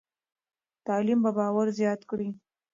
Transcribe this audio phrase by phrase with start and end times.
[0.85, 2.29] تعلیم به باور زیات کړي.